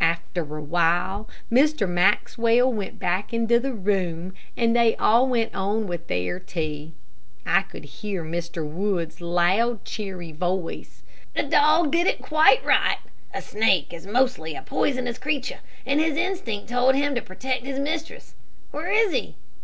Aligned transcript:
After 0.00 0.56
a 0.58 0.62
while, 0.62 1.28
Mr. 1.50 1.88
Maxwell 1.88 2.72
went 2.72 3.00
back 3.00 3.32
into 3.34 3.58
the 3.58 3.72
room, 3.72 4.32
and 4.56 4.76
they 4.76 4.94
all 4.94 5.26
went 5.28 5.56
on 5.56 5.88
with 5.88 6.06
their 6.06 6.38
tea. 6.38 6.92
I 7.44 7.62
could 7.62 7.82
hear 7.84 8.22
Mr. 8.22 8.64
Wood's 8.64 9.20
loud, 9.20 9.84
cheery 9.84 10.30
voice, 10.30 11.02
"The 11.34 11.42
dog 11.42 11.90
did 11.90 12.06
quite 12.20 12.64
right. 12.64 12.98
A 13.34 13.42
snake 13.42 13.92
is 13.92 14.06
mostly 14.06 14.54
a 14.54 14.62
poisonous 14.62 15.18
creature, 15.18 15.58
and 15.84 15.98
his 15.98 16.16
instinct 16.16 16.68
told 16.68 16.94
him 16.94 17.16
to 17.16 17.20
protect 17.20 17.64
his 17.66 17.80
mistress. 17.80 18.36
Where 18.70 18.92
is 18.92 19.12
he? 19.12 19.34